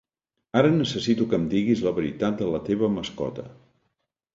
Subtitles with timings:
[0.61, 3.51] Ara necessito que em diguis la veritat de la teva mascota.